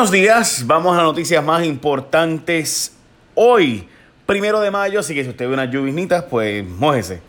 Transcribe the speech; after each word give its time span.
Buenos 0.00 0.12
días, 0.12 0.64
vamos 0.66 0.94
a 0.94 0.96
las 0.96 1.04
noticias 1.04 1.44
más 1.44 1.62
importantes 1.62 2.96
hoy, 3.34 3.86
primero 4.24 4.58
de 4.58 4.70
mayo, 4.70 5.00
así 5.00 5.14
que 5.14 5.22
si 5.22 5.28
usted 5.28 5.46
ve 5.46 5.52
unas 5.52 5.70
lluvias, 5.70 6.24
pues 6.24 6.66
mójese, 6.66 7.20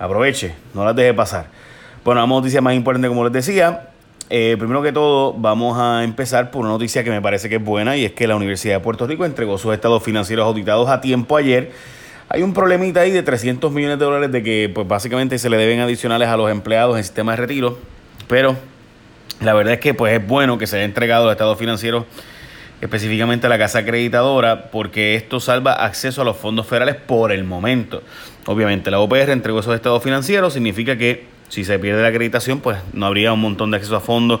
aproveche, 0.00 0.52
no 0.74 0.84
las 0.84 0.96
deje 0.96 1.14
pasar. 1.14 1.46
Bueno, 2.04 2.20
vamos 2.20 2.38
a 2.38 2.40
noticias 2.40 2.60
más 2.60 2.74
importantes 2.74 3.08
como 3.08 3.22
les 3.22 3.32
decía. 3.32 3.90
Eh, 4.30 4.56
primero 4.58 4.82
que 4.82 4.90
todo, 4.90 5.32
vamos 5.32 5.78
a 5.78 6.02
empezar 6.02 6.50
por 6.50 6.62
una 6.62 6.70
noticia 6.70 7.04
que 7.04 7.10
me 7.10 7.22
parece 7.22 7.48
que 7.48 7.54
es 7.54 7.64
buena 7.64 7.96
y 7.96 8.06
es 8.06 8.12
que 8.14 8.26
la 8.26 8.34
Universidad 8.34 8.74
de 8.74 8.80
Puerto 8.80 9.06
Rico 9.06 9.24
entregó 9.24 9.56
sus 9.56 9.72
estados 9.72 10.02
financieros 10.02 10.44
auditados 10.44 10.88
a 10.88 11.00
tiempo 11.00 11.36
ayer. 11.36 11.70
Hay 12.28 12.42
un 12.42 12.52
problemita 12.52 12.98
ahí 12.98 13.12
de 13.12 13.22
300 13.22 13.70
millones 13.70 14.00
de 14.00 14.04
dólares 14.04 14.32
de 14.32 14.42
que 14.42 14.68
pues 14.74 14.88
básicamente 14.88 15.38
se 15.38 15.48
le 15.48 15.56
deben 15.56 15.78
adicionales 15.78 16.26
a 16.26 16.36
los 16.36 16.50
empleados 16.50 16.96
en 16.96 17.04
sistema 17.04 17.30
de 17.30 17.36
retiro, 17.36 17.78
pero 18.26 18.56
la 19.40 19.54
verdad 19.54 19.74
es 19.74 19.80
que 19.80 19.94
pues 19.94 20.18
es 20.18 20.26
bueno 20.26 20.58
que 20.58 20.66
se 20.66 20.76
haya 20.76 20.84
entregado 20.84 21.24
los 21.24 21.32
estados 21.32 21.58
financieros 21.58 22.04
específicamente 22.80 23.46
a 23.46 23.50
la 23.50 23.58
casa 23.58 23.80
acreditadora 23.80 24.70
porque 24.70 25.14
esto 25.14 25.40
salva 25.40 25.72
acceso 25.72 26.22
a 26.22 26.24
los 26.24 26.36
fondos 26.36 26.66
federales 26.66 26.96
por 26.96 27.32
el 27.32 27.44
momento. 27.44 28.02
Obviamente 28.46 28.90
la 28.90 29.00
OPR 29.00 29.30
entregó 29.30 29.60
esos 29.60 29.74
estados 29.74 30.02
financieros, 30.02 30.52
significa 30.52 30.96
que 30.96 31.26
si 31.48 31.64
se 31.64 31.78
pierde 31.78 32.02
la 32.02 32.08
acreditación 32.08 32.60
pues 32.60 32.78
no 32.92 33.06
habría 33.06 33.32
un 33.32 33.40
montón 33.40 33.70
de 33.70 33.78
acceso 33.78 33.96
a 33.96 34.00
fondos 34.00 34.40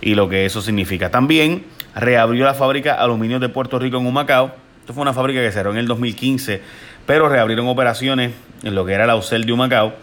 y 0.00 0.14
lo 0.14 0.28
que 0.28 0.46
eso 0.46 0.62
significa. 0.62 1.10
También 1.10 1.64
reabrió 1.94 2.44
la 2.44 2.54
fábrica 2.54 2.94
Aluminio 2.94 3.38
de 3.38 3.48
Puerto 3.48 3.78
Rico 3.78 3.98
en 3.98 4.06
Humacao. 4.06 4.54
Esto 4.80 4.92
fue 4.92 5.02
una 5.02 5.12
fábrica 5.12 5.40
que 5.40 5.50
cerró 5.50 5.72
en 5.72 5.78
el 5.78 5.86
2015, 5.86 6.60
pero 7.06 7.28
reabrieron 7.28 7.66
operaciones 7.66 8.32
en 8.62 8.74
lo 8.74 8.84
que 8.84 8.92
era 8.92 9.06
la 9.06 9.16
UCEL 9.16 9.44
de 9.44 9.52
Humacao. 9.52 9.94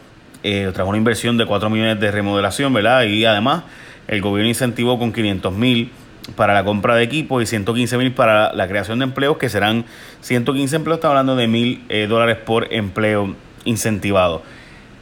Eh, 0.44 0.70
trajo 0.74 0.90
una 0.90 0.98
inversión 0.98 1.38
de 1.38 1.46
4 1.46 1.70
millones 1.70 2.00
de 2.02 2.12
remodelación, 2.12 2.74
¿verdad? 2.74 3.04
Y 3.04 3.24
además 3.24 3.64
el 4.08 4.22
gobierno 4.22 4.50
incentivó 4.50 5.00
con 5.00 5.14
500 5.14 5.54
mil 5.54 5.92
para 6.36 6.54
la 6.54 6.64
compra 6.64 6.96
de 6.96 7.04
equipos 7.04 7.44
y 7.44 7.46
115 7.46 7.98
mil 7.98 8.14
para 8.14 8.54
la 8.54 8.68
creación 8.68 9.00
de 9.00 9.06
empleos, 9.06 9.38
que 9.38 9.50
serán 9.50 9.86
115 10.22 10.76
empleos, 10.78 10.98
está 10.98 11.10
hablando 11.10 11.36
de 11.36 11.48
mil 11.48 11.84
eh, 11.90 12.08
dólares 12.08 12.38
por 12.38 12.74
empleo 12.74 13.36
incentivado. 13.66 14.42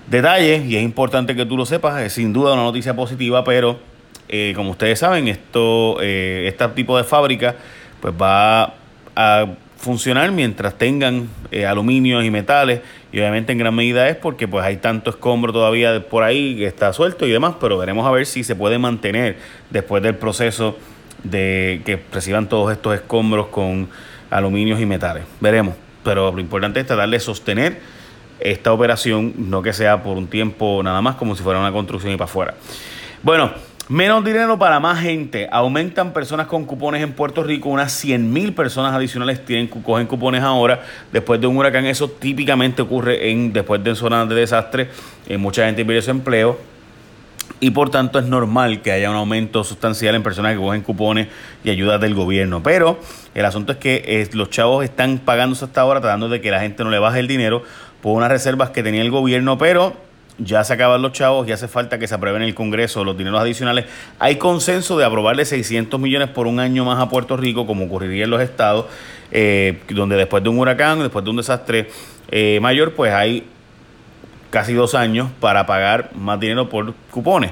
Detalle, 0.09 0.63
y 0.67 0.75
es 0.75 0.83
importante 0.83 1.35
que 1.35 1.45
tú 1.45 1.55
lo 1.57 1.65
sepas, 1.65 2.01
es 2.01 2.13
sin 2.13 2.33
duda 2.33 2.53
una 2.53 2.63
noticia 2.63 2.95
positiva, 2.95 3.43
pero 3.43 3.79
eh, 4.27 4.53
como 4.55 4.71
ustedes 4.71 4.99
saben, 4.99 5.27
esto, 5.27 5.97
eh, 6.01 6.45
este 6.47 6.67
tipo 6.69 6.97
de 6.97 7.03
fábrica 7.03 7.55
pues 7.99 8.13
va 8.19 8.73
a 9.15 9.45
funcionar 9.77 10.31
mientras 10.31 10.77
tengan 10.77 11.27
eh, 11.51 11.65
aluminio 11.65 12.21
y 12.23 12.29
metales 12.29 12.81
y 13.11 13.19
obviamente 13.19 13.51
en 13.51 13.57
gran 13.57 13.75
medida 13.75 14.07
es 14.07 14.15
porque 14.15 14.47
pues 14.47 14.63
hay 14.63 14.77
tanto 14.77 15.09
escombro 15.09 15.51
todavía 15.51 16.07
por 16.07 16.23
ahí 16.23 16.55
que 16.55 16.65
está 16.65 16.93
suelto 16.93 17.25
y 17.27 17.31
demás, 17.31 17.55
pero 17.59 17.77
veremos 17.77 18.07
a 18.07 18.11
ver 18.11 18.25
si 18.25 18.43
se 18.43 18.55
puede 18.55 18.77
mantener 18.77 19.37
después 19.69 20.01
del 20.01 20.15
proceso 20.15 20.77
de 21.23 21.81
que 21.85 22.01
reciban 22.11 22.47
todos 22.47 22.71
estos 22.71 22.95
escombros 22.95 23.47
con 23.47 23.89
aluminios 24.29 24.79
y 24.79 24.85
metales. 24.85 25.23
Veremos, 25.39 25.75
pero 26.03 26.31
lo 26.31 26.39
importante 26.39 26.79
es 26.79 26.87
tratar 26.87 27.09
de 27.09 27.19
sostener 27.19 27.79
esta 28.39 28.71
operación, 28.73 29.33
no 29.37 29.61
que 29.61 29.73
sea 29.73 30.01
por 30.03 30.17
un 30.17 30.27
tiempo 30.27 30.81
nada 30.81 31.01
más 31.01 31.15
como 31.15 31.35
si 31.35 31.43
fuera 31.43 31.59
una 31.59 31.71
construcción 31.71 32.13
y 32.13 32.15
para 32.15 32.25
afuera. 32.25 32.53
Bueno, 33.21 33.51
Menos 33.91 34.23
dinero 34.23 34.57
para 34.57 34.79
más 34.79 35.01
gente. 35.01 35.49
Aumentan 35.51 36.13
personas 36.13 36.47
con 36.47 36.63
cupones 36.63 37.03
en 37.03 37.11
Puerto 37.11 37.43
Rico. 37.43 37.67
Unas 37.67 37.91
100 37.91 38.31
mil 38.31 38.53
personas 38.53 38.93
adicionales 38.93 39.43
tienen, 39.43 39.67
cogen 39.67 40.07
cupones 40.07 40.43
ahora 40.43 40.81
después 41.11 41.41
de 41.41 41.47
un 41.47 41.57
huracán. 41.57 41.85
Eso 41.85 42.07
típicamente 42.09 42.81
ocurre 42.81 43.29
en, 43.29 43.51
después 43.51 43.83
de 43.83 43.93
zonas 43.93 44.29
de 44.29 44.35
desastre. 44.35 44.87
Eh, 45.27 45.35
mucha 45.35 45.65
gente 45.65 45.83
pierde 45.83 46.01
su 46.03 46.11
empleo. 46.11 46.57
Y 47.59 47.71
por 47.71 47.89
tanto 47.89 48.17
es 48.17 48.23
normal 48.27 48.81
que 48.81 48.93
haya 48.93 49.09
un 49.09 49.17
aumento 49.17 49.61
sustancial 49.65 50.15
en 50.15 50.23
personas 50.23 50.53
que 50.53 50.59
cogen 50.59 50.83
cupones 50.83 51.27
y 51.65 51.69
ayudas 51.69 51.99
del 51.99 52.15
gobierno. 52.15 52.63
Pero 52.63 52.97
el 53.35 53.43
asunto 53.43 53.73
es 53.73 53.77
que 53.77 54.29
los 54.31 54.49
chavos 54.49 54.85
están 54.85 55.17
pagándose 55.17 55.65
hasta 55.65 55.81
ahora 55.81 55.99
tratando 55.99 56.29
de 56.29 56.39
que 56.39 56.49
la 56.49 56.61
gente 56.61 56.85
no 56.85 56.91
le 56.91 56.99
baje 56.99 57.19
el 57.19 57.27
dinero 57.27 57.63
por 58.01 58.15
unas 58.15 58.29
reservas 58.29 58.69
que 58.69 58.83
tenía 58.83 59.01
el 59.01 59.11
gobierno. 59.11 59.57
Pero 59.57 59.97
ya 60.43 60.63
se 60.63 60.73
acaban 60.73 61.01
los 61.01 61.11
chavos 61.11 61.47
y 61.47 61.51
hace 61.51 61.67
falta 61.67 61.99
que 61.99 62.07
se 62.07 62.15
aprueben 62.15 62.41
en 62.41 62.47
el 62.49 62.55
Congreso 62.55 63.03
los 63.03 63.17
dineros 63.17 63.39
adicionales. 63.39 63.85
Hay 64.19 64.37
consenso 64.37 64.97
de 64.97 65.05
aprobarle 65.05 65.45
600 65.45 65.99
millones 65.99 66.29
por 66.29 66.47
un 66.47 66.59
año 66.59 66.85
más 66.85 67.01
a 67.01 67.09
Puerto 67.09 67.37
Rico, 67.37 67.65
como 67.65 67.85
ocurriría 67.85 68.25
en 68.25 68.29
los 68.29 68.41
estados, 68.41 68.85
eh, 69.31 69.79
donde 69.89 70.15
después 70.15 70.43
de 70.43 70.49
un 70.49 70.59
huracán, 70.59 70.99
después 70.99 71.23
de 71.23 71.31
un 71.31 71.37
desastre 71.37 71.89
eh, 72.29 72.59
mayor, 72.61 72.93
pues 72.93 73.13
hay 73.13 73.45
casi 74.51 74.73
dos 74.73 74.93
años 74.93 75.29
para 75.39 75.65
pagar 75.65 76.11
más 76.13 76.39
dinero 76.39 76.69
por 76.69 76.93
cupones 77.09 77.51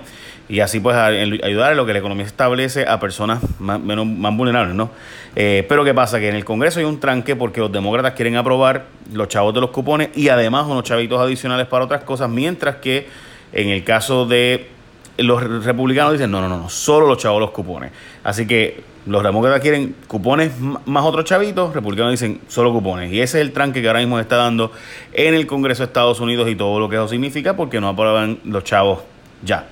y 0.50 0.62
así 0.62 0.80
pues 0.80 0.98
ayudar 0.98 1.72
a 1.72 1.76
lo 1.76 1.86
que 1.86 1.94
la 1.94 2.00
economía 2.00 2.26
establece 2.26 2.88
a 2.88 3.00
personas 3.00 3.40
más, 3.60 3.80
menos, 3.80 4.08
más 4.08 4.36
vulnerables, 4.36 4.76
¿no? 4.76 4.90
Eh, 5.36 5.64
pero 5.70 5.86
¿qué 5.86 5.94
pasa? 5.94 6.20
Que 6.20 6.28
en 6.28 6.36
el 6.36 6.44
Congreso 6.44 6.80
hay 6.80 6.86
un 6.86 7.00
tranque 7.00 7.36
porque 7.36 7.60
los 7.60 7.72
demócratas 7.72 8.14
quieren 8.14 8.36
aprobar 8.36 8.86
los 9.14 9.28
chavos 9.28 9.54
de 9.54 9.62
los 9.62 9.70
cupones 9.70 10.10
y 10.16 10.30
además 10.30 10.66
unos 10.66 10.84
chavitos 10.84 11.22
adicionales 11.22 11.68
para 11.68 11.86
otras 11.86 12.04
cosas, 12.04 12.30
mientras 12.30 12.78
que 12.78 13.08
en 13.54 13.70
el 13.70 13.84
caso 13.84 14.26
de 14.26 14.70
los 15.18 15.44
republicanos 15.64 16.14
dicen, 16.14 16.32
no, 16.32 16.42
no, 16.42 16.50
no, 16.50 16.68
solo 16.68 17.06
los 17.06 17.20
chavos 17.20 17.38
de 17.38 17.46
los 17.46 17.52
cupones. 17.52 17.92
Así 18.24 18.48
que 18.48 18.82
los 19.06 19.24
demócratas 19.24 19.62
quieren 19.62 19.96
cupones 20.08 20.52
más 20.60 21.06
otros 21.06 21.26
chavitos, 21.26 21.74
republicanos 21.74 22.12
dicen 22.12 22.42
solo 22.48 22.72
cupones. 22.74 23.12
Y 23.12 23.22
ese 23.22 23.40
es 23.40 23.48
el 23.48 23.54
tranque 23.54 23.82
que 23.82 23.88
ahora 23.88 24.00
mismo 24.00 24.20
está 24.20 24.36
dando 24.36 24.72
en 25.14 25.34
el 25.34 25.48
Congreso 25.48 25.84
de 25.84 25.88
Estados 25.88 26.20
Unidos 26.20 26.50
y 26.50 26.56
todo 26.56 26.80
lo 26.80 26.90
que 26.90 26.96
eso 26.96 27.08
significa 27.08 27.56
porque 27.56 27.80
no 27.80 27.88
aprueban 27.88 28.40
los 28.44 28.64
chavos 28.64 29.00
ya. 29.44 29.68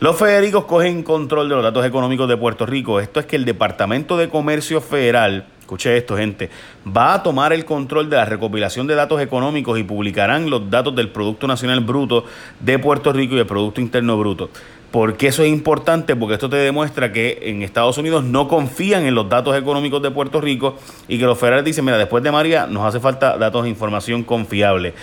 Los 0.00 0.16
Federicos 0.16 0.64
cogen 0.66 1.02
control 1.02 1.48
de 1.48 1.56
los 1.56 1.64
datos 1.64 1.84
económicos 1.84 2.28
de 2.28 2.36
Puerto 2.36 2.66
Rico. 2.66 3.00
Esto 3.00 3.18
es 3.18 3.26
que 3.26 3.34
el 3.34 3.44
Departamento 3.44 4.16
de 4.16 4.28
Comercio 4.28 4.80
Federal, 4.80 5.46
escuche 5.60 5.96
esto 5.96 6.16
gente, 6.16 6.50
va 6.86 7.14
a 7.14 7.22
tomar 7.24 7.52
el 7.52 7.64
control 7.64 8.08
de 8.08 8.14
la 8.14 8.24
recopilación 8.24 8.86
de 8.86 8.94
datos 8.94 9.20
económicos 9.20 9.76
y 9.76 9.82
publicarán 9.82 10.50
los 10.50 10.70
datos 10.70 10.94
del 10.94 11.08
Producto 11.08 11.48
Nacional 11.48 11.80
Bruto 11.80 12.24
de 12.60 12.78
Puerto 12.78 13.12
Rico 13.12 13.34
y 13.34 13.38
del 13.38 13.46
Producto 13.46 13.80
Interno 13.80 14.16
Bruto. 14.16 14.50
¿Por 14.90 15.18
qué 15.18 15.28
eso 15.28 15.42
es 15.42 15.50
importante? 15.50 16.16
Porque 16.16 16.34
esto 16.34 16.48
te 16.48 16.56
demuestra 16.56 17.12
que 17.12 17.40
en 17.42 17.62
Estados 17.62 17.98
Unidos 17.98 18.24
no 18.24 18.48
confían 18.48 19.04
en 19.04 19.14
los 19.14 19.28
datos 19.28 19.54
económicos 19.56 20.02
de 20.02 20.10
Puerto 20.10 20.40
Rico 20.40 20.78
y 21.08 21.18
que 21.18 21.24
los 21.24 21.38
federales 21.38 21.64
dicen, 21.64 21.84
mira, 21.84 21.98
después 21.98 22.22
de 22.24 22.32
María 22.32 22.66
nos 22.66 22.84
hace 22.86 22.98
falta 22.98 23.36
datos 23.36 23.64
de 23.64 23.68
información 23.68 24.24
confiable. 24.24 24.94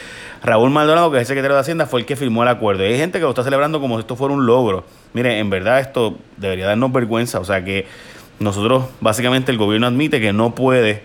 Raúl 0.44 0.72
Maldonado, 0.72 1.12
que 1.12 1.18
es 1.18 1.22
el 1.22 1.28
secretario 1.28 1.56
de 1.56 1.62
Hacienda, 1.62 1.85
fue 1.85 2.00
el 2.00 2.06
que 2.06 2.16
firmó 2.16 2.41
el 2.44 2.50
acuerdo. 2.50 2.84
Y 2.84 2.94
hay 2.94 2.97
gente 2.97 3.19
que 3.19 3.23
lo 3.23 3.29
está 3.29 3.44
celebrando 3.44 3.79
como 3.79 3.96
si 3.96 4.01
esto 4.01 4.16
fuera 4.16 4.34
un 4.34 4.46
logro. 4.46 4.85
Mire, 5.13 5.38
en 5.40 5.50
verdad 5.50 5.79
esto 5.79 6.17
debería 6.38 6.66
darnos 6.66 6.91
vergüenza. 6.91 7.40
O 7.40 7.46
sea 7.46 7.63
que 7.63 7.85
nosotros, 8.40 8.85
básicamente, 9.02 9.52
el 9.52 9.57
gobierno 9.57 9.88
admite 9.88 10.19
que 10.19 10.34
no 10.34 10.56
puede, 10.56 11.03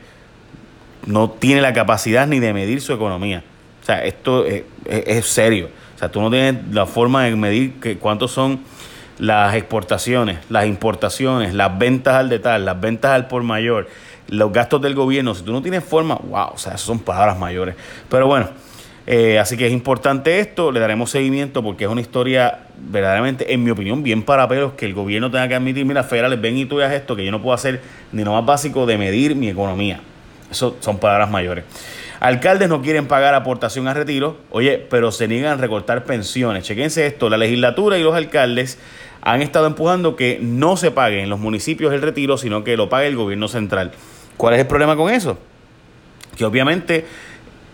no 1.06 1.30
tiene 1.30 1.60
la 1.60 1.72
capacidad 1.72 2.26
ni 2.26 2.38
de 2.38 2.52
medir 2.52 2.80
su 2.80 2.92
economía. 2.92 3.44
O 3.82 3.84
sea, 3.84 4.04
esto 4.04 4.44
es, 4.46 5.26
serio. 5.26 5.68
O 6.00 6.02
sea, 6.02 6.10
tú 6.10 6.22
no 6.22 6.30
tienes 6.30 6.62
la 6.72 6.86
forma 6.86 7.24
de 7.24 7.36
medir 7.36 7.74
que 7.74 7.98
cuántos 7.98 8.30
son 8.30 8.60
las 9.18 9.54
exportaciones, 9.54 10.38
las 10.48 10.64
importaciones, 10.64 11.52
las 11.52 11.78
ventas 11.78 12.14
al 12.14 12.30
detalle, 12.30 12.64
las 12.64 12.80
ventas 12.80 13.10
al 13.10 13.28
por 13.28 13.42
mayor, 13.42 13.86
los 14.28 14.50
gastos 14.50 14.80
del 14.80 14.94
gobierno. 14.94 15.34
Si 15.34 15.42
tú 15.42 15.52
no 15.52 15.60
tienes 15.60 15.84
forma, 15.84 16.14
wow, 16.14 16.52
o 16.54 16.56
sea, 16.56 16.72
eso 16.76 16.86
son 16.86 17.00
palabras 17.00 17.38
mayores. 17.38 17.74
Pero 18.08 18.26
bueno. 18.26 18.48
Eh, 19.06 19.38
así 19.38 19.56
que 19.56 19.66
es 19.66 19.72
importante 19.72 20.38
esto, 20.38 20.70
le 20.70 20.78
daremos 20.78 21.10
seguimiento 21.10 21.62
porque 21.62 21.84
es 21.84 21.90
una 21.90 22.00
historia 22.00 22.60
verdaderamente, 22.78 23.52
en 23.52 23.64
mi 23.64 23.70
opinión, 23.70 24.02
bien 24.02 24.22
para 24.22 24.46
pelos 24.46 24.74
que 24.74 24.86
el 24.86 24.94
gobierno 24.94 25.30
tenga 25.30 25.48
que 25.48 25.54
admitir, 25.54 25.84
mira, 25.84 26.04
federales, 26.04 26.40
ven 26.40 26.56
y 26.56 26.64
tú 26.64 26.76
veas 26.76 26.92
esto, 26.92 27.16
que 27.16 27.24
yo 27.24 27.32
no 27.32 27.42
puedo 27.42 27.54
hacer 27.54 27.80
ni 28.12 28.22
lo 28.24 28.32
más 28.32 28.46
básico 28.46 28.86
de 28.86 28.96
medir 28.96 29.34
mi 29.34 29.48
economía. 29.48 30.00
Eso 30.50 30.76
son 30.80 30.98
palabras 30.98 31.30
mayores. 31.30 31.64
Alcaldes 32.20 32.68
no 32.68 32.82
quieren 32.82 33.06
pagar 33.06 33.34
aportación 33.34 33.88
a 33.88 33.94
retiro, 33.94 34.36
oye, 34.50 34.76
pero 34.90 35.10
se 35.10 35.26
niegan 35.26 35.58
a 35.58 35.60
recortar 35.60 36.04
pensiones. 36.04 36.64
Chequense 36.64 37.06
esto, 37.06 37.30
la 37.30 37.38
legislatura 37.38 37.96
y 37.96 38.02
los 38.02 38.14
alcaldes 38.14 38.78
han 39.22 39.40
estado 39.40 39.66
empujando 39.66 40.16
que 40.16 40.38
no 40.40 40.76
se 40.76 40.90
pague 40.90 41.22
en 41.22 41.30
los 41.30 41.40
municipios 41.40 41.94
el 41.94 42.02
retiro, 42.02 42.36
sino 42.36 42.62
que 42.62 42.76
lo 42.76 42.90
pague 42.90 43.06
el 43.06 43.16
gobierno 43.16 43.48
central. 43.48 43.92
¿Cuál 44.36 44.54
es 44.54 44.60
el 44.60 44.66
problema 44.66 44.96
con 44.96 45.10
eso? 45.10 45.38
Que 46.36 46.44
obviamente 46.44 47.06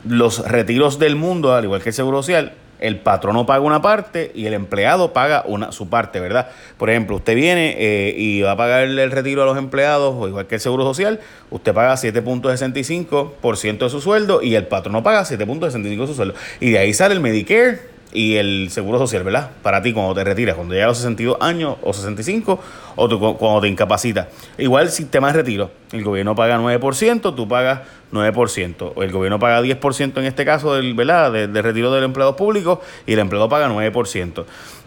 los 0.09 0.47
retiros 0.47 1.01
del 1.01 1.17
mundo, 1.17 1.53
al 1.53 1.65
igual 1.65 1.83
que 1.83 1.89
el 1.89 1.95
Seguro 1.95 2.23
Social, 2.23 2.53
el 2.79 2.99
patrono 3.01 3.47
paga 3.47 3.61
una 3.61 3.83
parte 3.83 4.33
y 4.35 4.47
el 4.47 4.55
empleado 4.55 5.13
paga 5.13 5.45
una, 5.47 5.73
su 5.73 5.89
parte, 5.89 6.21
¿verdad? 6.21 6.49
Por 6.77 6.91
ejemplo, 6.91 7.17
usted 7.17 7.35
viene 7.35 7.77
eh, 7.79 8.15
y 8.17 8.43
va 8.43 8.53
a 8.53 8.57
pagar 8.57 8.85
el 8.85 9.11
retiro 9.11 9.43
a 9.43 9.47
los 9.47 9.59
empleados, 9.59 10.15
o 10.17 10.29
igual 10.29 10.47
que 10.47 10.57
el 10.57 10.61
Seguro 10.61 10.85
Social, 10.85 11.21
usted 11.51 11.75
paga 11.75 11.95
7.65% 11.95 13.79
de 13.79 13.91
su 13.91 14.01
sueldo 14.01 14.43
y 14.43 14.55
el 14.55 14.67
patrono 14.67 15.03
paga 15.03 15.23
7.65% 15.23 16.01
de 16.01 16.07
su 16.07 16.15
sueldo. 16.15 16.35
Y 16.61 16.71
de 16.71 16.79
ahí 16.79 16.95
sale 16.95 17.15
el 17.15 17.21
Medicare, 17.21 17.96
y 18.13 18.37
el 18.37 18.69
seguro 18.71 18.99
social, 18.99 19.25
¿verdad? 19.25 19.51
Para 19.63 19.83
ti 19.83 19.93
cuando 19.93 20.15
te 20.15 20.25
retiras, 20.25 20.55
cuando 20.55 20.75
llegas 20.75 20.87
a 20.87 20.89
los 20.89 20.99
62 20.99 21.37
años 21.41 21.77
o 21.83 21.93
65 21.93 22.61
o 22.97 23.37
cuando 23.37 23.61
te 23.61 23.69
incapacitas. 23.69 24.29
Igual 24.59 24.91
sistema 24.91 25.29
de 25.29 25.33
retiro, 25.35 25.71
el 25.93 26.03
gobierno 26.03 26.35
paga 26.35 26.59
9%, 26.59 27.35
tú 27.35 27.49
pagas 27.49 27.81
9%, 28.13 28.93
o 28.95 29.03
el 29.03 29.13
gobierno 29.13 29.39
paga 29.39 29.61
10% 29.61 30.19
en 30.19 30.25
este 30.25 30.45
caso 30.45 30.75
del, 30.75 30.95
¿verdad? 30.95 31.33
De, 31.33 31.49
de 31.49 31.63
retiro 31.63 31.93
del 31.93 32.05
empleado 32.05 32.37
público 32.37 32.81
y 33.07 33.13
el 33.13 33.19
empleado 33.19 33.49
paga 33.49 33.69
9%. 33.69 34.45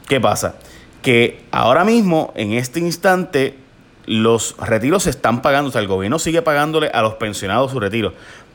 ¿Qué 0.08 0.20
pasa? 0.20 0.56
Que 1.02 1.42
ahora 1.52 1.86
mismo, 1.86 2.34
en 2.36 2.54
este 2.54 2.80
instante, 2.80 3.56
los 4.06 4.56
retiros 4.58 5.04
se 5.04 5.12
están 5.12 5.44
pagando, 5.44 5.70
o 5.70 5.72
sea, 5.72 5.82
el 5.82 5.88
gobierno 5.88 6.18
sigue 6.18 6.42
pagándole 6.42 6.88
a 6.88 7.04
los 7.04 7.14
pensionados 7.16 7.72
su 7.72 7.80
retiro, 7.80 8.14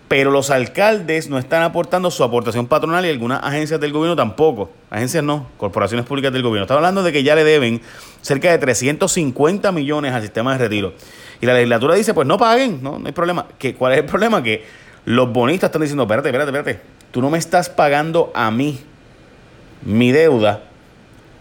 pero 0.08 0.30
los 0.30 0.50
alcaldes 0.50 1.28
no 1.28 1.38
están 1.38 1.62
aportando 1.62 2.10
su 2.10 2.22
aportación 2.22 2.66
patronal 2.66 3.06
y 3.06 3.10
algunas 3.10 3.42
agencias 3.42 3.80
del 3.80 3.92
gobierno 3.92 4.14
tampoco. 4.14 4.70
Agencias 4.90 5.24
no, 5.24 5.48
corporaciones 5.56 6.06
públicas 6.06 6.32
del 6.32 6.42
gobierno. 6.42 6.64
Está 6.64 6.74
hablando 6.74 7.02
de 7.02 7.12
que 7.12 7.22
ya 7.22 7.34
le 7.34 7.44
deben 7.44 7.80
cerca 8.20 8.50
de 8.50 8.58
350 8.58 9.72
millones 9.72 10.12
al 10.12 10.22
sistema 10.22 10.52
de 10.52 10.58
retiro. 10.58 10.92
Y 11.40 11.46
la 11.46 11.54
legislatura 11.54 11.94
dice, 11.94 12.12
pues 12.14 12.26
no 12.26 12.38
paguen, 12.38 12.82
no, 12.82 12.98
no 12.98 13.06
hay 13.06 13.12
problema. 13.12 13.46
¿Qué, 13.58 13.74
¿Cuál 13.74 13.94
es 13.94 13.98
el 14.00 14.04
problema? 14.04 14.42
Que 14.42 14.64
los 15.06 15.32
bonistas 15.32 15.68
están 15.68 15.82
diciendo, 15.82 16.04
espérate, 16.04 16.28
espérate, 16.28 16.50
espérate, 16.50 16.80
tú 17.10 17.22
no 17.22 17.30
me 17.30 17.38
estás 17.38 17.70
pagando 17.70 18.30
a 18.34 18.50
mí 18.50 18.80
mi 19.82 20.12
deuda 20.12 20.62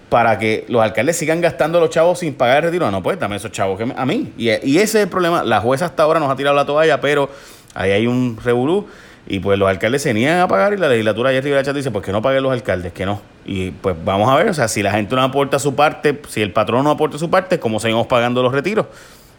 para 0.10 0.38
que 0.38 0.66
los 0.68 0.82
alcaldes 0.82 1.18
sigan 1.18 1.42
gastando 1.42 1.80
los 1.80 1.90
chavos 1.90 2.20
sin 2.20 2.36
pagar 2.36 2.58
el 2.58 2.64
retiro. 2.66 2.90
No, 2.92 3.02
pues 3.02 3.20
dame 3.20 3.36
esos 3.36 3.52
chavos 3.52 3.82
a 3.96 4.06
mí. 4.06 4.32
Y, 4.38 4.50
y, 4.50 4.78
ese 4.78 5.00
es 5.00 5.04
el 5.06 5.10
problema. 5.10 5.44
La 5.44 5.60
jueza 5.60 5.86
hasta 5.86 6.04
ahora 6.04 6.20
nos 6.20 6.30
ha 6.30 6.36
tirado 6.36 6.56
la 6.56 6.66
toalla, 6.66 7.02
pero 7.02 7.30
ahí 7.74 7.92
hay 7.92 8.08
un 8.08 8.38
revolú. 8.44 8.88
Y 9.26 9.40
pues 9.40 9.58
los 9.58 9.70
alcaldes 9.70 10.02
se 10.02 10.14
niegan 10.14 10.42
a 10.42 10.48
pagar 10.50 10.74
y 10.74 10.78
la 10.78 10.90
legislatura 10.90 11.30
ayer 11.30 11.42
Rivera 11.44 11.64
Chat 11.64 11.76
dice, 11.76 11.92
pues 11.92 12.04
que 12.04 12.12
no 12.12 12.22
paguen 12.22 12.44
los 12.44 12.52
alcaldes, 12.52 12.92
que 12.92 13.06
no. 13.06 13.22
Y 13.46 13.72
pues 13.72 13.96
vamos 14.04 14.30
a 14.30 14.36
ver, 14.36 14.50
o 14.50 14.54
sea, 14.54 14.68
si 14.68 14.84
la 14.84 14.92
gente 14.92 15.16
no 15.16 15.22
aporta 15.22 15.60
su 15.60 15.76
parte, 15.76 16.22
si 16.28 16.42
el 16.42 16.52
patrón 16.52 16.84
no 16.84 16.92
aporta 16.92 17.18
su 17.18 17.30
parte, 17.30 17.58
¿cómo 17.58 17.80
seguimos 17.80 18.08
pagando 18.08 18.44
los 18.44 18.52
retiros? 18.52 18.88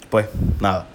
Pues 0.09 0.27
nada. 0.61 0.87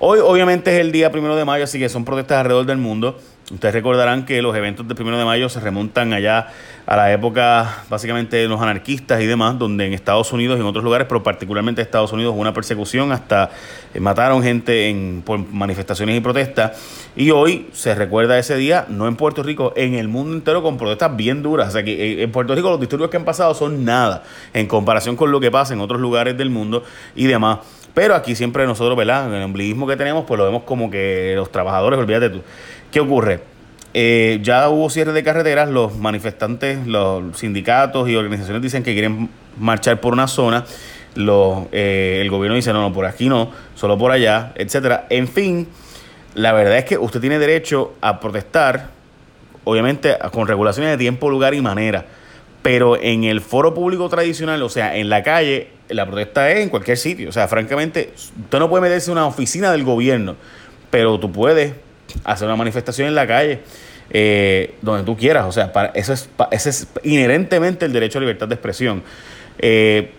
Hoy 0.00 0.18
obviamente 0.18 0.74
es 0.74 0.80
el 0.80 0.90
día 0.90 1.12
primero 1.12 1.36
de 1.36 1.44
mayo, 1.44 1.62
así 1.62 1.78
que 1.78 1.88
son 1.88 2.04
protestas 2.04 2.38
alrededor 2.38 2.66
del 2.66 2.78
mundo. 2.78 3.20
Ustedes 3.50 3.74
recordarán 3.74 4.24
que 4.24 4.40
los 4.40 4.56
eventos 4.56 4.88
del 4.88 4.96
primero 4.96 5.18
de 5.18 5.24
mayo 5.26 5.50
se 5.50 5.60
remontan 5.60 6.14
allá 6.14 6.48
a 6.86 6.96
la 6.96 7.12
época 7.12 7.84
básicamente 7.90 8.38
de 8.38 8.48
los 8.48 8.58
anarquistas 8.60 9.20
y 9.20 9.26
demás, 9.26 9.58
donde 9.58 9.86
en 9.86 9.92
Estados 9.92 10.32
Unidos 10.32 10.56
y 10.56 10.62
en 10.62 10.66
otros 10.66 10.82
lugares, 10.82 11.06
pero 11.06 11.22
particularmente 11.22 11.82
en 11.82 11.86
Estados 11.86 12.10
Unidos, 12.12 12.32
hubo 12.32 12.40
una 12.40 12.54
persecución 12.54 13.12
hasta 13.12 13.50
eh, 13.92 14.00
mataron 14.00 14.42
gente 14.42 14.88
en, 14.88 15.22
por 15.26 15.38
manifestaciones 15.38 16.16
y 16.16 16.20
protestas. 16.20 16.80
Y 17.16 17.32
hoy 17.32 17.68
se 17.74 17.94
recuerda 17.94 18.38
ese 18.38 18.56
día, 18.56 18.86
no 18.88 19.06
en 19.08 19.16
Puerto 19.16 19.42
Rico, 19.42 19.74
en 19.76 19.94
el 19.94 20.08
mundo 20.08 20.34
entero 20.34 20.62
con 20.62 20.78
protestas 20.78 21.14
bien 21.14 21.42
duras. 21.42 21.68
O 21.68 21.72
sea 21.72 21.84
que 21.84 21.92
eh, 21.92 22.22
en 22.22 22.32
Puerto 22.32 22.54
Rico 22.54 22.70
los 22.70 22.80
disturbios 22.80 23.10
que 23.10 23.18
han 23.18 23.26
pasado 23.26 23.52
son 23.52 23.84
nada 23.84 24.22
en 24.54 24.66
comparación 24.66 25.16
con 25.16 25.30
lo 25.30 25.38
que 25.38 25.50
pasa 25.50 25.74
en 25.74 25.80
otros 25.80 26.00
lugares 26.00 26.36
del 26.38 26.48
mundo 26.48 26.82
y 27.14 27.26
demás. 27.26 27.58
Pero 27.94 28.16
aquí 28.16 28.34
siempre 28.34 28.66
nosotros, 28.66 28.96
¿verdad? 28.96 29.28
En 29.28 29.34
el 29.34 29.42
ombliguismo 29.44 29.86
que 29.86 29.96
tenemos, 29.96 30.24
pues 30.24 30.36
lo 30.38 30.44
vemos 30.44 30.64
como 30.64 30.90
que 30.90 31.32
los 31.36 31.50
trabajadores, 31.52 31.98
olvídate 31.98 32.28
tú. 32.28 32.42
¿Qué 32.90 33.00
ocurre? 33.00 33.40
Eh, 33.96 34.40
ya 34.42 34.68
hubo 34.68 34.90
cierre 34.90 35.12
de 35.12 35.22
carreteras, 35.22 35.68
los 35.68 35.96
manifestantes, 35.96 36.84
los 36.84 37.38
sindicatos 37.38 38.08
y 38.08 38.16
organizaciones 38.16 38.60
dicen 38.60 38.82
que 38.82 38.92
quieren 38.92 39.30
marchar 39.56 40.00
por 40.00 40.12
una 40.12 40.26
zona, 40.26 40.64
los, 41.14 41.66
eh, 41.70 42.18
el 42.20 42.28
gobierno 42.28 42.56
dice 42.56 42.72
no, 42.72 42.80
no, 42.82 42.92
por 42.92 43.06
aquí 43.06 43.28
no, 43.28 43.52
solo 43.76 43.96
por 43.96 44.10
allá, 44.10 44.52
etcétera. 44.56 45.06
En 45.10 45.28
fin, 45.28 45.68
la 46.34 46.52
verdad 46.52 46.78
es 46.78 46.84
que 46.86 46.98
usted 46.98 47.20
tiene 47.20 47.38
derecho 47.38 47.94
a 48.00 48.18
protestar, 48.18 48.88
obviamente 49.62 50.16
con 50.32 50.48
regulaciones 50.48 50.90
de 50.90 50.98
tiempo, 50.98 51.30
lugar 51.30 51.54
y 51.54 51.60
manera, 51.60 52.04
pero 52.64 52.98
en 52.98 53.24
el 53.24 53.42
foro 53.42 53.74
público 53.74 54.08
tradicional, 54.08 54.62
o 54.62 54.70
sea, 54.70 54.96
en 54.96 55.10
la 55.10 55.22
calle, 55.22 55.68
la 55.90 56.06
protesta 56.06 56.50
es 56.50 56.60
en 56.60 56.70
cualquier 56.70 56.96
sitio. 56.96 57.28
O 57.28 57.32
sea, 57.32 57.46
francamente, 57.46 58.14
usted 58.16 58.58
no 58.58 58.70
puede 58.70 58.80
meterse 58.80 59.10
en 59.10 59.18
una 59.18 59.26
oficina 59.26 59.70
del 59.70 59.84
gobierno, 59.84 60.34
pero 60.88 61.20
tú 61.20 61.30
puedes 61.30 61.74
hacer 62.24 62.48
una 62.48 62.56
manifestación 62.56 63.08
en 63.08 63.14
la 63.14 63.26
calle. 63.26 63.60
Eh, 64.08 64.76
donde 64.80 65.04
tú 65.04 65.14
quieras, 65.14 65.44
o 65.46 65.52
sea, 65.52 65.74
para, 65.74 65.88
eso 65.88 66.14
es, 66.14 66.30
ese 66.50 66.70
es 66.70 66.88
inherentemente 67.02 67.84
el 67.84 67.92
derecho 67.92 68.18
a 68.18 68.20
libertad 68.20 68.48
de 68.48 68.54
expresión 68.54 69.02
eh, 69.58 70.12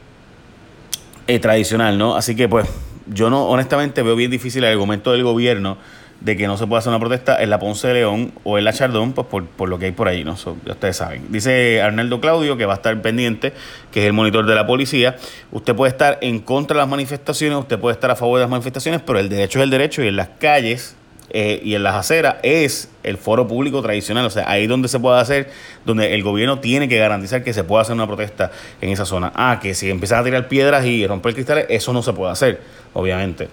eh, 1.25 1.39
tradicional, 1.39 1.97
¿no? 1.97 2.15
Así 2.15 2.35
que 2.35 2.47
pues 2.47 2.67
yo 3.07 3.31
no, 3.31 3.47
honestamente 3.47 4.03
veo 4.03 4.15
bien 4.15 4.29
difícil 4.29 4.63
el 4.63 4.71
argumento 4.71 5.11
del 5.11 5.23
gobierno 5.23 5.77
de 6.21 6.37
que 6.37 6.47
no 6.47 6.57
se 6.57 6.65
puede 6.65 6.79
hacer 6.79 6.89
una 6.89 6.99
protesta 6.99 7.41
en 7.41 7.49
la 7.49 7.59
Ponce 7.59 7.87
de 7.87 7.95
León 7.95 8.31
o 8.43 8.57
en 8.57 8.63
la 8.63 8.73
Chardón, 8.73 9.13
pues 9.13 9.27
por, 9.27 9.69
lo 9.69 9.77
que 9.77 9.85
hay 9.85 9.91
por 9.91 10.07
ahí, 10.07 10.23
¿no? 10.23 10.35
ya 10.65 10.73
ustedes 10.73 10.97
saben. 10.97 11.25
Dice 11.29 11.81
Arnaldo 11.81 12.19
Claudio 12.19 12.57
que 12.57 12.65
va 12.65 12.73
a 12.73 12.77
estar 12.77 12.99
pendiente, 13.01 13.53
que 13.91 14.01
es 14.01 14.07
el 14.07 14.13
monitor 14.13 14.45
de 14.45 14.55
la 14.55 14.65
policía. 14.65 15.17
Usted 15.51 15.75
puede 15.75 15.91
estar 15.91 16.17
en 16.21 16.39
contra 16.39 16.75
de 16.75 16.79
las 16.79 16.89
manifestaciones, 16.89 17.59
usted 17.59 17.79
puede 17.79 17.93
estar 17.93 18.11
a 18.11 18.15
favor 18.15 18.39
de 18.39 18.43
las 18.43 18.49
manifestaciones, 18.49 19.01
pero 19.05 19.19
el 19.19 19.29
derecho 19.29 19.59
es 19.59 19.63
el 19.63 19.69
derecho 19.69 20.03
y 20.03 20.07
en 20.07 20.15
las 20.15 20.29
calles 20.39 20.95
eh, 21.31 21.59
y 21.63 21.75
en 21.75 21.83
las 21.83 21.95
aceras 21.95 22.35
es 22.43 22.89
el 23.03 23.17
foro 23.17 23.47
público 23.47 23.81
tradicional, 23.81 24.25
o 24.25 24.29
sea, 24.29 24.49
ahí 24.49 24.67
donde 24.67 24.87
se 24.87 24.99
puede 24.99 25.19
hacer, 25.19 25.51
donde 25.83 26.13
el 26.13 26.23
gobierno 26.23 26.59
tiene 26.59 26.87
que 26.87 26.97
garantizar 26.97 27.43
que 27.43 27.51
se 27.51 27.63
pueda 27.63 27.81
hacer 27.81 27.93
una 27.93 28.07
protesta 28.07 28.51
en 28.79 28.89
esa 28.91 29.05
zona. 29.05 29.31
Ah, 29.35 29.59
que 29.61 29.73
si 29.73 29.89
empiezan 29.89 30.19
a 30.19 30.23
tirar 30.23 30.47
piedras 30.47 30.85
y 30.85 31.05
romper 31.05 31.33
cristales, 31.33 31.65
eso 31.69 31.93
no 31.93 32.03
se 32.03 32.13
puede 32.13 32.31
hacer, 32.31 32.61
obviamente. 32.93 33.49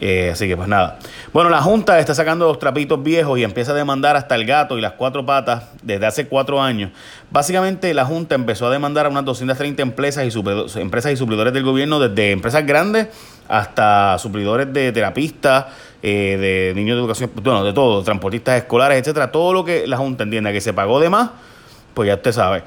Eh, 0.00 0.30
así 0.32 0.48
que 0.48 0.56
pues 0.56 0.68
nada. 0.68 0.98
Bueno, 1.32 1.50
la 1.50 1.62
Junta 1.62 1.98
está 1.98 2.14
sacando 2.14 2.46
los 2.46 2.58
trapitos 2.58 3.02
viejos 3.02 3.38
y 3.38 3.44
empieza 3.44 3.72
a 3.72 3.74
demandar 3.74 4.16
hasta 4.16 4.34
el 4.34 4.44
gato 4.44 4.76
y 4.76 4.80
las 4.80 4.92
cuatro 4.92 5.24
patas 5.24 5.64
desde 5.82 6.06
hace 6.06 6.26
cuatro 6.26 6.60
años. 6.60 6.90
Básicamente 7.30 7.94
la 7.94 8.04
Junta 8.04 8.34
empezó 8.34 8.66
a 8.66 8.70
demandar 8.70 9.06
a 9.06 9.08
unas 9.08 9.24
230 9.24 9.82
empresas 9.82 10.24
y, 10.24 10.80
empresas 10.80 11.12
y 11.12 11.16
suplidores 11.16 11.52
del 11.52 11.62
gobierno, 11.62 12.00
desde 12.00 12.32
empresas 12.32 12.66
grandes 12.66 13.08
hasta 13.48 14.18
suplidores 14.18 14.72
de 14.72 14.90
terapistas, 14.92 15.66
eh, 16.02 16.36
de 16.38 16.72
niños 16.74 16.96
de 16.96 17.00
educación, 17.00 17.30
bueno, 17.42 17.64
de 17.64 17.72
todo, 17.72 18.02
transportistas 18.02 18.58
escolares, 18.58 18.98
etcétera. 18.98 19.30
Todo 19.30 19.52
lo 19.52 19.64
que 19.64 19.86
la 19.86 19.96
Junta 19.96 20.24
entienda 20.24 20.52
que 20.52 20.60
se 20.60 20.72
pagó 20.72 20.98
de 21.00 21.08
más, 21.08 21.30
pues 21.94 22.08
ya 22.08 22.14
usted 22.14 22.32
sabe. 22.32 22.62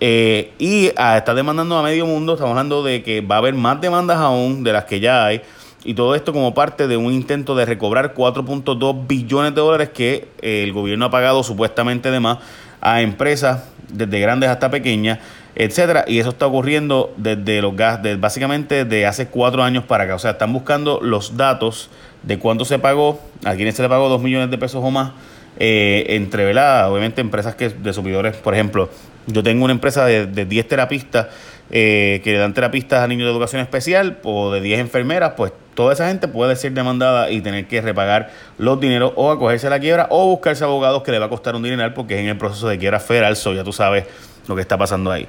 Eh, 0.00 0.52
y 0.58 0.90
ah, 0.96 1.16
está 1.16 1.34
demandando 1.34 1.78
a 1.78 1.82
medio 1.82 2.04
mundo, 2.04 2.34
estamos 2.34 2.50
hablando 2.50 2.82
de 2.82 3.02
que 3.02 3.20
va 3.20 3.36
a 3.36 3.38
haber 3.38 3.54
más 3.54 3.80
demandas 3.80 4.18
aún 4.18 4.64
de 4.64 4.72
las 4.72 4.84
que 4.84 5.00
ya 5.00 5.24
hay. 5.24 5.40
Y 5.84 5.94
todo 5.94 6.14
esto 6.14 6.32
como 6.32 6.54
parte 6.54 6.88
de 6.88 6.96
un 6.96 7.12
intento 7.12 7.54
de 7.54 7.66
recobrar 7.66 8.14
4.2 8.14 9.06
billones 9.06 9.54
de 9.54 9.60
dólares 9.60 9.90
que 9.90 10.28
eh, 10.40 10.62
el 10.62 10.72
gobierno 10.72 11.04
ha 11.04 11.10
pagado 11.10 11.42
supuestamente 11.42 12.10
de 12.10 12.20
más 12.20 12.38
a 12.80 13.02
empresas, 13.02 13.64
desde 13.88 14.18
grandes 14.18 14.48
hasta 14.48 14.70
pequeñas, 14.70 15.18
etcétera. 15.54 16.04
Y 16.08 16.18
eso 16.18 16.30
está 16.30 16.46
ocurriendo 16.46 17.12
desde 17.18 17.60
los 17.60 17.76
gas, 17.76 18.00
básicamente 18.18 18.84
de 18.84 19.06
hace 19.06 19.28
cuatro 19.28 19.62
años 19.62 19.84
para 19.84 20.04
acá. 20.04 20.14
O 20.14 20.18
sea, 20.18 20.32
están 20.32 20.52
buscando 20.52 21.00
los 21.02 21.36
datos 21.36 21.90
de 22.22 22.38
cuánto 22.38 22.64
se 22.64 22.78
pagó, 22.78 23.20
a 23.44 23.54
quienes 23.54 23.74
se 23.74 23.82
le 23.82 23.88
pagó 23.88 24.08
2 24.08 24.22
millones 24.22 24.50
de 24.50 24.58
pesos 24.58 24.82
o 24.82 24.90
más, 24.90 25.12
eh, 25.58 26.06
entre. 26.08 26.50
Obviamente 26.50 27.20
empresas 27.20 27.54
que 27.54 27.68
de 27.68 27.92
supidores, 27.92 28.36
por 28.36 28.54
ejemplo, 28.54 28.88
yo 29.26 29.42
tengo 29.42 29.64
una 29.64 29.74
empresa 29.74 30.06
de, 30.06 30.26
de 30.26 30.44
10 30.46 30.68
terapistas 30.68 31.28
eh, 31.70 32.20
que 32.22 32.32
le 32.32 32.38
dan 32.38 32.52
terapistas 32.52 33.02
a 33.02 33.08
niños 33.08 33.26
de 33.26 33.32
educación 33.32 33.62
especial 33.62 34.18
o 34.22 34.52
de 34.52 34.60
10 34.60 34.80
enfermeras, 34.80 35.32
pues 35.36 35.52
toda 35.74 35.92
esa 35.92 36.08
gente 36.08 36.28
puede 36.28 36.56
ser 36.56 36.72
demandada 36.72 37.30
y 37.30 37.40
tener 37.40 37.66
que 37.66 37.80
repagar 37.80 38.30
los 38.58 38.80
dineros 38.80 39.12
o 39.16 39.30
acogerse 39.30 39.66
a 39.66 39.70
la 39.70 39.80
quiebra 39.80 40.06
o 40.10 40.26
buscarse 40.26 40.64
abogados 40.64 41.02
que 41.02 41.12
le 41.12 41.18
va 41.18 41.26
a 41.26 41.28
costar 41.28 41.54
un 41.54 41.62
dineral 41.62 41.94
porque 41.94 42.14
es 42.14 42.20
en 42.20 42.28
el 42.28 42.38
proceso 42.38 42.68
de 42.68 42.78
quiebra 42.78 43.00
federal, 43.00 43.36
so 43.36 43.52
ya 43.52 43.64
tú 43.64 43.72
sabes 43.72 44.06
lo 44.46 44.54
que 44.54 44.60
está 44.60 44.78
pasando 44.78 45.10
ahí. 45.10 45.26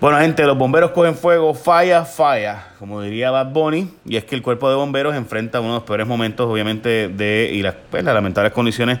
Bueno, 0.00 0.18
gente, 0.20 0.44
los 0.44 0.56
bomberos 0.56 0.92
cogen 0.92 1.16
fuego, 1.16 1.54
falla, 1.54 2.04
falla, 2.04 2.68
como 2.78 3.02
diría 3.02 3.32
Bad 3.32 3.48
Bunny, 3.48 3.90
y 4.04 4.16
es 4.16 4.24
que 4.24 4.36
el 4.36 4.42
cuerpo 4.42 4.70
de 4.70 4.76
bomberos 4.76 5.16
enfrenta 5.16 5.58
uno 5.58 5.70
de 5.70 5.74
los 5.78 5.82
peores 5.82 6.06
momentos, 6.06 6.46
obviamente, 6.48 7.08
de 7.08 7.50
y 7.52 7.62
las, 7.62 7.74
pues, 7.90 8.04
las 8.04 8.14
lamentables 8.14 8.52
condiciones 8.52 9.00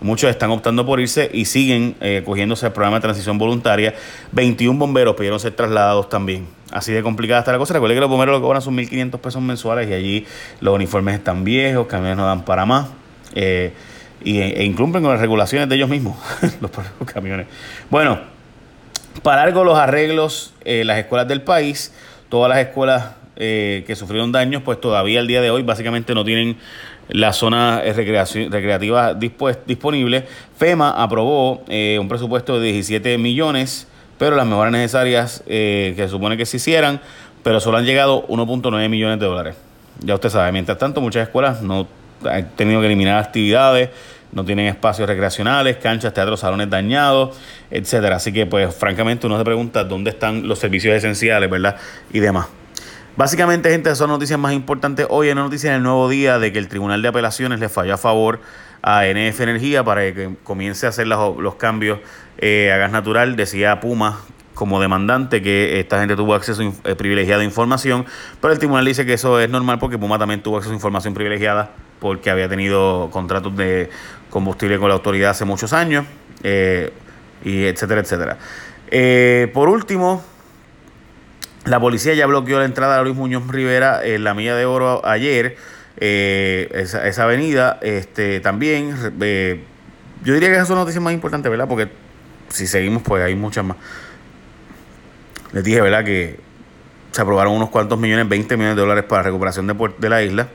Muchos 0.00 0.28
están 0.28 0.50
optando 0.50 0.84
por 0.84 1.00
irse 1.00 1.30
y 1.32 1.46
siguen 1.46 1.96
eh, 2.00 2.22
cogiéndose 2.24 2.66
el 2.66 2.72
programa 2.72 2.98
de 2.98 3.02
transición 3.02 3.38
voluntaria. 3.38 3.94
21 4.32 4.78
bomberos 4.78 5.16
pidieron 5.16 5.40
ser 5.40 5.52
trasladados 5.52 6.10
también. 6.10 6.46
Así 6.70 6.92
de 6.92 7.02
complicada 7.02 7.40
está 7.40 7.52
la 7.52 7.58
cosa. 7.58 7.72
Recuerde 7.72 7.94
que 7.94 8.00
los 8.00 8.10
bomberos 8.10 8.34
lo 8.34 8.42
cobran 8.42 8.60
son 8.60 8.76
1.500 8.76 9.18
pesos 9.18 9.40
mensuales 9.40 9.88
y 9.88 9.94
allí 9.94 10.26
los 10.60 10.74
uniformes 10.74 11.14
están 11.14 11.44
viejos, 11.44 11.86
camiones 11.86 12.18
no 12.18 12.26
dan 12.26 12.44
para 12.44 12.66
más. 12.66 12.88
Eh, 13.34 13.72
y, 14.22 14.38
e 14.38 14.64
incumplen 14.64 15.02
con 15.02 15.12
las 15.12 15.20
regulaciones 15.20 15.68
de 15.68 15.76
ellos 15.76 15.88
mismos, 15.88 16.16
los, 16.60 16.70
camiones. 17.06 17.46
Bueno, 17.88 18.20
para 19.22 19.42
algo 19.42 19.64
los 19.64 19.78
arreglos, 19.78 20.52
eh, 20.64 20.84
las 20.84 20.98
escuelas 20.98 21.26
del 21.26 21.40
país, 21.40 21.94
todas 22.28 22.50
las 22.50 22.58
escuelas 22.58 23.12
que 23.36 23.94
sufrieron 23.94 24.32
daños, 24.32 24.62
pues 24.62 24.80
todavía 24.80 25.20
al 25.20 25.26
día 25.26 25.42
de 25.42 25.50
hoy 25.50 25.62
básicamente 25.62 26.14
no 26.14 26.24
tienen 26.24 26.56
la 27.08 27.32
zona 27.32 27.82
recreativa 27.82 29.14
disponible. 29.14 30.24
FEMA 30.56 30.90
aprobó 30.90 31.62
eh, 31.68 31.98
un 32.00 32.08
presupuesto 32.08 32.58
de 32.60 32.72
17 32.72 33.18
millones, 33.18 33.86
pero 34.18 34.36
las 34.36 34.46
mejoras 34.46 34.72
necesarias 34.72 35.42
eh, 35.46 35.92
que 35.96 36.02
se 36.04 36.08
supone 36.08 36.36
que 36.36 36.46
se 36.46 36.56
hicieran, 36.56 37.00
pero 37.42 37.60
solo 37.60 37.78
han 37.78 37.84
llegado 37.84 38.26
1.9 38.28 38.88
millones 38.88 39.20
de 39.20 39.26
dólares. 39.26 39.56
Ya 40.00 40.14
usted 40.14 40.30
sabe, 40.30 40.52
mientras 40.52 40.78
tanto 40.78 41.00
muchas 41.00 41.22
escuelas 41.22 41.62
no 41.62 41.86
han 42.24 42.48
tenido 42.56 42.80
que 42.80 42.86
eliminar 42.86 43.22
actividades, 43.22 43.90
no 44.32 44.44
tienen 44.44 44.66
espacios 44.66 45.08
recreacionales, 45.08 45.76
canchas, 45.76 46.12
teatros, 46.12 46.40
salones 46.40 46.68
dañados, 46.68 47.36
etcétera. 47.70 48.16
Así 48.16 48.32
que, 48.32 48.44
pues, 48.46 48.74
francamente, 48.74 49.26
uno 49.26 49.38
se 49.38 49.44
pregunta 49.44 49.84
dónde 49.84 50.10
están 50.10 50.46
los 50.46 50.58
servicios 50.58 50.94
esenciales, 50.94 51.48
¿verdad? 51.48 51.76
Y 52.12 52.18
demás. 52.18 52.48
Básicamente, 53.16 53.70
gente, 53.70 53.94
son 53.94 54.10
noticias 54.10 54.38
más 54.38 54.52
importantes. 54.52 55.06
Hoy 55.08 55.30
una 55.30 55.40
noticia 55.40 55.70
en 55.70 55.76
el 55.76 55.82
nuevo 55.82 56.06
día 56.06 56.38
de 56.38 56.52
que 56.52 56.58
el 56.58 56.68
Tribunal 56.68 57.00
de 57.00 57.08
Apelaciones 57.08 57.58
le 57.60 57.70
falló 57.70 57.94
a 57.94 57.96
favor 57.96 58.40
a 58.82 59.06
NF 59.06 59.40
Energía 59.40 59.82
para 59.82 60.02
que 60.12 60.36
comience 60.44 60.84
a 60.84 60.90
hacer 60.90 61.06
los, 61.06 61.54
cambios 61.54 62.00
eh, 62.36 62.70
a 62.74 62.76
gas 62.76 62.92
natural. 62.92 63.34
Decía 63.34 63.80
Puma 63.80 64.20
como 64.52 64.82
demandante 64.82 65.40
que 65.40 65.80
esta 65.80 65.98
gente 65.98 66.14
tuvo 66.14 66.34
acceso 66.34 66.62
a 66.62 66.94
privilegiada 66.94 67.40
a 67.40 67.44
información, 67.46 68.04
pero 68.42 68.52
el 68.52 68.58
tribunal 68.58 68.84
dice 68.84 69.06
que 69.06 69.14
eso 69.14 69.40
es 69.40 69.48
normal 69.48 69.78
porque 69.78 69.96
Puma 69.96 70.18
también 70.18 70.42
tuvo 70.42 70.58
acceso 70.58 70.72
a 70.72 70.76
información 70.76 71.14
privilegiada 71.14 71.70
porque 72.00 72.28
había 72.28 72.50
tenido 72.50 73.08
contratos 73.10 73.56
de 73.56 73.88
combustible 74.28 74.78
con 74.78 74.88
la 74.88 74.94
autoridad 74.94 75.30
hace 75.30 75.46
muchos 75.46 75.72
años, 75.72 76.04
y 76.42 77.64
etcétera, 77.64 78.02
etcétera. 78.02 78.36
por 79.54 79.70
último, 79.70 80.22
la 81.66 81.80
policía 81.80 82.14
ya 82.14 82.26
bloqueó 82.26 82.58
la 82.58 82.64
entrada 82.64 82.98
de 82.98 83.04
Luis 83.04 83.16
Muñoz 83.16 83.46
Rivera 83.48 84.04
en 84.04 84.24
la 84.24 84.34
Milla 84.34 84.54
de 84.54 84.64
Oro 84.64 85.04
ayer, 85.04 85.56
esa, 85.98 87.06
esa, 87.06 87.24
avenida, 87.24 87.78
este, 87.82 88.40
también 88.40 88.94
yo 90.24 90.34
diría 90.34 90.48
que 90.48 90.54
esas 90.54 90.68
son 90.68 90.78
noticias 90.78 91.02
más 91.02 91.12
importantes, 91.12 91.50
¿verdad? 91.50 91.68
Porque 91.68 91.88
si 92.48 92.66
seguimos, 92.66 93.02
pues 93.02 93.22
hay 93.22 93.34
muchas 93.34 93.64
más. 93.64 93.76
Les 95.52 95.64
dije, 95.64 95.80
¿verdad? 95.80 96.04
Que 96.04 96.38
se 97.12 97.22
aprobaron 97.22 97.54
unos 97.54 97.70
cuantos 97.70 97.98
millones, 97.98 98.28
20 98.28 98.56
millones 98.56 98.76
de 98.76 98.82
dólares 98.82 99.04
para 99.04 99.22
recuperación 99.22 99.66
de, 99.66 99.74
de 99.98 100.08
la 100.08 100.22
isla, 100.22 100.48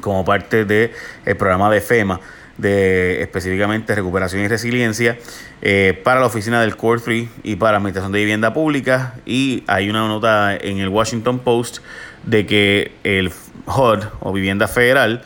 como 0.00 0.24
parte 0.24 0.64
del 0.64 0.90
programa 1.38 1.70
de 1.70 1.80
FEMA, 1.80 2.20
de 2.60 3.22
específicamente 3.22 3.94
recuperación 3.94 4.42
y 4.42 4.48
resiliencia, 4.48 5.18
eh, 5.62 6.00
para 6.04 6.20
la 6.20 6.26
oficina 6.26 6.60
del 6.60 6.76
Core 6.76 7.00
3 7.00 7.28
y 7.42 7.56
para 7.56 7.72
la 7.72 7.78
Administración 7.78 8.12
de 8.12 8.18
Vivienda 8.18 8.52
Pública. 8.52 9.14
Y 9.26 9.64
hay 9.66 9.88
una 9.88 10.06
nota 10.06 10.56
en 10.56 10.78
el 10.78 10.88
Washington 10.88 11.38
Post 11.40 11.78
de 12.24 12.46
que 12.46 12.92
el 13.04 13.32
HUD 13.66 14.04
o 14.20 14.32
Vivienda 14.32 14.68
Federal 14.68 15.22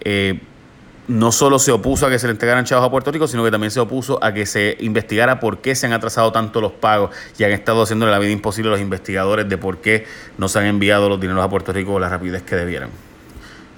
eh, 0.00 0.40
no 1.08 1.32
solo 1.32 1.58
se 1.58 1.72
opuso 1.72 2.06
a 2.06 2.10
que 2.10 2.18
se 2.18 2.28
le 2.28 2.32
entregaran 2.32 2.64
chavos 2.64 2.86
a 2.86 2.90
Puerto 2.90 3.10
Rico, 3.10 3.26
sino 3.26 3.42
que 3.42 3.50
también 3.50 3.72
se 3.72 3.80
opuso 3.80 4.22
a 4.22 4.32
que 4.32 4.46
se 4.46 4.76
investigara 4.80 5.40
por 5.40 5.58
qué 5.58 5.74
se 5.74 5.86
han 5.86 5.92
atrasado 5.92 6.30
tanto 6.30 6.60
los 6.60 6.72
pagos 6.72 7.10
y 7.36 7.42
han 7.42 7.50
estado 7.50 7.82
haciéndole 7.82 8.12
la 8.12 8.18
vida 8.20 8.30
imposible 8.30 8.68
a 8.68 8.72
los 8.72 8.80
investigadores 8.80 9.48
de 9.48 9.58
por 9.58 9.78
qué 9.78 10.06
no 10.38 10.48
se 10.48 10.60
han 10.60 10.66
enviado 10.66 11.08
los 11.08 11.20
dineros 11.20 11.44
a 11.44 11.48
Puerto 11.48 11.72
Rico 11.72 11.92
con 11.92 12.02
la 12.02 12.08
rapidez 12.08 12.42
que 12.42 12.54
debieran. 12.54 12.90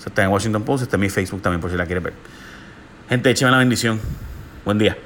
Está 0.04 0.24
en 0.24 0.30
Washington 0.30 0.64
Post, 0.64 0.82
está 0.82 0.96
en 0.96 1.00
mi 1.00 1.08
Facebook 1.08 1.40
también 1.40 1.60
por 1.60 1.70
si 1.70 1.76
la 1.76 1.86
quiere 1.86 2.00
ver. 2.00 2.12
Gente, 3.12 3.28
écheme 3.28 3.50
la 3.50 3.58
bendición. 3.58 4.00
Buen 4.64 4.78
día. 4.78 4.96